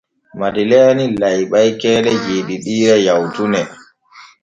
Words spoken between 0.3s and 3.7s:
Madeleeni layɓay keeɗe jeeɗiɗiire yawtune.